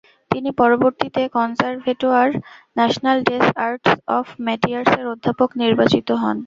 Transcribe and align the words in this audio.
তিনি 0.31 0.49
পরবর্তীতে 0.59 1.21
Conservatoire 1.35 2.29
National 2.77 3.17
des 3.27 3.45
Arts 3.65 3.89
et 4.09 4.37
মেটিয়ার্স-এর 4.47 5.05
অধ্যাপক 5.13 5.49
নির্বাচিত 5.61 6.07
হন। 6.21 6.37